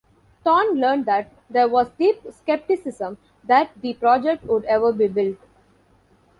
[0.43, 5.37] Thorne learned that there was deep skepticism that the project would ever be built.